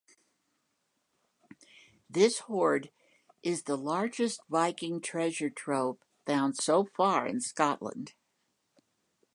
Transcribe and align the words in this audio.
This 2.09 2.39
hoard 2.39 2.89
is 3.43 3.61
the 3.65 3.77
largest 3.77 4.41
Viking 4.49 4.99
treasure 4.99 5.51
trove 5.51 5.99
found 6.25 6.57
so 6.57 6.85
far 6.97 7.27
in 7.27 7.39
Scotland. 7.39 8.15